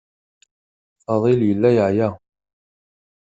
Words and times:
Faḍil 1.05 1.39
yella 1.45 1.69
yeɛya. 1.77 2.09